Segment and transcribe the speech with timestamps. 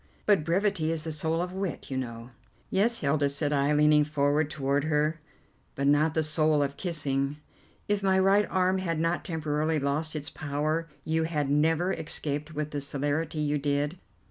[0.25, 2.31] "But brevity is the soul of wit, you know."
[2.71, 5.19] "Yes, Hilda," said I, leaning forward toward her,
[5.75, 7.37] "but not the soul of kissing.
[7.87, 12.71] If my right arm had not temporarily lost its power you had never escaped with
[12.71, 13.99] the celerity you did.